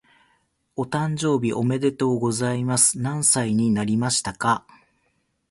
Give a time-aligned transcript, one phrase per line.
[0.75, 2.97] お誕生日おめでとうございます。
[2.99, 4.65] 何歳になりましたか？